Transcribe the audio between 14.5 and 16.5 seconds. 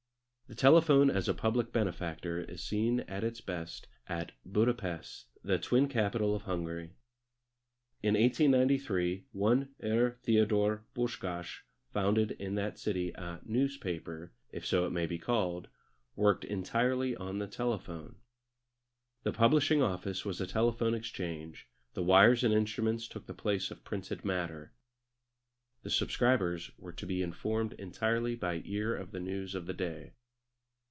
so it may be called worked